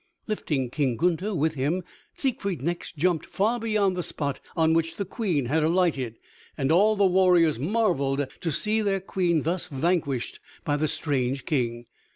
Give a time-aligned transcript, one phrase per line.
[0.25, 1.83] Lifting King Gunther with him
[2.15, 6.17] Siegfried next jumped far beyond the spot on which the Queen had alighted.
[6.57, 11.85] And all the warriors marveled to see their Queen thus vanquished by the strange King.